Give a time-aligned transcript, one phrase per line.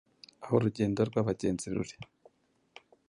[0.43, 1.95] Aho urugendo rwabagenzi ruri;